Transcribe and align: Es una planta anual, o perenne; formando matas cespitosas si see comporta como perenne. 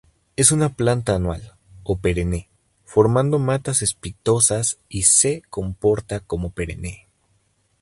Es 0.35 0.51
una 0.51 0.69
planta 0.73 1.13
anual, 1.13 1.53
o 1.83 1.97
perenne; 1.99 2.49
formando 2.85 3.37
matas 3.37 3.77
cespitosas 3.81 4.79
si 4.89 5.03
see 5.03 5.41
comporta 5.47 6.21
como 6.21 6.49
perenne. 6.53 7.05